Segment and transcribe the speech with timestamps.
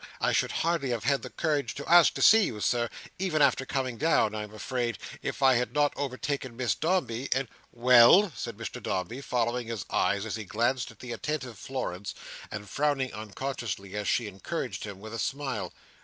[0.19, 3.67] I should hardly have had the courage to ask to see you, Sir, even after
[3.67, 8.57] coming down, I am afraid, if I had not overtaken Miss Dombey, and—" "Well!" said
[8.57, 12.15] Mr Dombey, following his eyes as he glanced at the attentive Florence,
[12.49, 15.71] and frowning unconsciously as she encouraged him with a smile.